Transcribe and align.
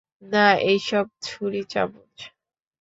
না, 0.23 0.45
এইসব 0.63 1.05
ছুড়ি-চামচ? 1.21 2.15